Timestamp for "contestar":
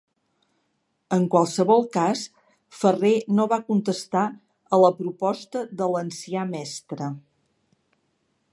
3.67-4.25